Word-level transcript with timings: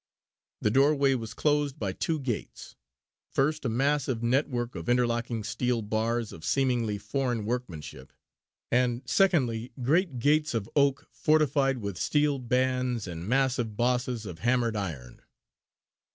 The 0.61 0.71
doorway 0.71 1.13
was 1.13 1.35
closed 1.35 1.77
by 1.77 1.93
two 1.93 2.19
gates; 2.19 2.75
first 3.29 3.65
a 3.65 3.69
massive 3.69 4.23
network 4.23 4.73
of 4.73 4.89
interlocking 4.89 5.43
steel 5.43 5.83
bars 5.83 6.33
of 6.33 6.43
seemingly 6.43 6.97
foreign 6.97 7.45
workmanship, 7.45 8.11
and 8.71 9.03
secondly 9.05 9.71
great 9.83 10.17
gates 10.17 10.55
of 10.55 10.67
oak 10.75 11.07
fortified 11.11 11.77
with 11.77 11.99
steel 11.99 12.39
bands 12.39 13.05
and 13.05 13.27
massive 13.29 13.77
bosses 13.77 14.25
of 14.25 14.39
hammered 14.39 14.75
iron. 14.75 15.21